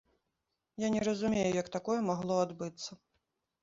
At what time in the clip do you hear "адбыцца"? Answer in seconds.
2.49-2.91